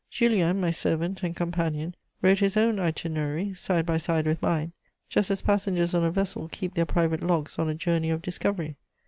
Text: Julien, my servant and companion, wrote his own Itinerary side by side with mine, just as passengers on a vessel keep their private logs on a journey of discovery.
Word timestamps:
Julien, 0.09 0.59
my 0.59 0.71
servant 0.71 1.21
and 1.21 1.35
companion, 1.35 1.93
wrote 2.23 2.39
his 2.39 2.57
own 2.57 2.79
Itinerary 2.79 3.53
side 3.53 3.85
by 3.85 3.97
side 3.97 4.25
with 4.25 4.41
mine, 4.41 4.71
just 5.09 5.29
as 5.29 5.43
passengers 5.43 5.93
on 5.93 6.03
a 6.03 6.09
vessel 6.09 6.47
keep 6.51 6.73
their 6.73 6.87
private 6.87 7.21
logs 7.21 7.59
on 7.59 7.69
a 7.69 7.75
journey 7.75 8.09
of 8.09 8.23
discovery. 8.23 8.77